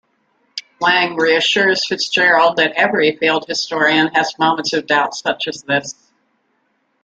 Wang 0.79 1.15
reassures 1.15 1.85
Fitzgerald 1.85 2.55
that 2.57 2.71
every 2.71 3.15
field 3.17 3.45
historian 3.47 4.07
has 4.15 4.33
moments 4.39 4.73
of 4.73 4.87
doubt 4.87 5.13
such 5.13 5.47
as 5.47 5.61
this. 5.61 5.93